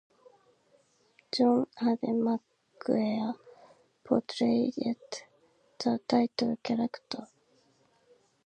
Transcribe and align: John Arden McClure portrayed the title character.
John 1.31 1.67
Arden 1.79 2.23
McClure 2.23 3.35
portrayed 4.03 4.73
the 5.77 5.99
title 6.07 6.57
character. 6.63 7.27